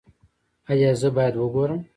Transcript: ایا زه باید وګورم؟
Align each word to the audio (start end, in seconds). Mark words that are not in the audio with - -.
ایا 0.71 0.91
زه 1.01 1.09
باید 1.15 1.35
وګورم؟ 1.37 1.81